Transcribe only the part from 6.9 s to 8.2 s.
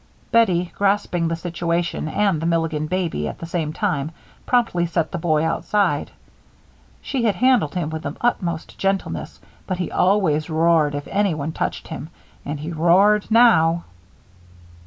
She had handled him with the